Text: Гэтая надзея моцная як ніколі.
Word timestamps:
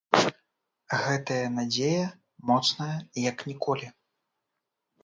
Гэтая 1.03 1.45
надзея 1.57 2.07
моцная 2.53 2.91
як 3.31 3.37
ніколі. 3.53 3.87